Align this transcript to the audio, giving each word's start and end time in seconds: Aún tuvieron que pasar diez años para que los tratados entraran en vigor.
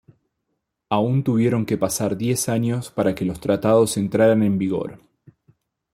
Aún 0.89 1.23
tuvieron 1.23 1.63
que 1.63 1.77
pasar 1.77 2.17
diez 2.17 2.49
años 2.49 2.89
para 2.89 3.13
que 3.13 3.23
los 3.23 3.39
tratados 3.39 3.97
entraran 3.97 4.41
en 4.41 4.57
vigor. 4.57 4.99